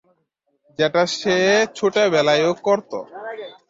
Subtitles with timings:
[0.79, 1.37] যেটা সে
[1.77, 2.97] ছোটবেলায়ও করতো।